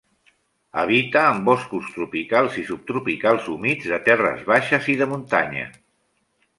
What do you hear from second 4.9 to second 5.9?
i de muntanya.